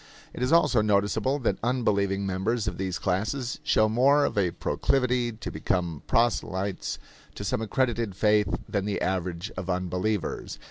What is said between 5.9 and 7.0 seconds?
proselytes